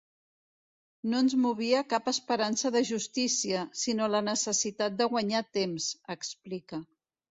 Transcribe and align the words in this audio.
“No 1.11 1.17
ens 1.23 1.35
movia 1.41 1.81
cap 1.91 2.09
esperança 2.11 2.71
de 2.77 2.81
justícia, 2.91 3.61
sinó 3.85 4.09
la 4.15 4.23
necessitat 4.31 4.97
de 5.03 5.09
guanyar 5.13 5.43
temps”, 5.59 5.91
explica. 6.19 6.81